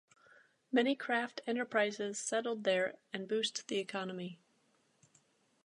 Many 0.71 0.95
craft 0.95 1.41
enterprises 1.45 2.17
settled 2.17 2.63
there 2.63 2.95
and 3.13 3.27
boost 3.27 3.67
the 3.67 3.77
economy. 3.77 4.39